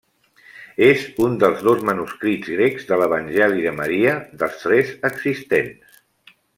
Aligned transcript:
És 0.85 1.03
un 1.25 1.35
dels 1.43 1.61
dos 1.67 1.83
manuscrits 1.91 2.49
grecs 2.55 2.89
de 2.93 2.99
l'Evangeli 3.03 3.69
de 3.69 3.77
Maria, 3.83 4.19
dels 4.43 4.61
tres 4.67 4.99
existents. 5.15 5.99